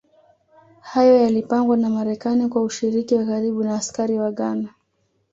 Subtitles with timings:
[0.81, 4.69] Hayo yalipangwa na Marekani kwa ushiriki wa karibu na askari wa Ghana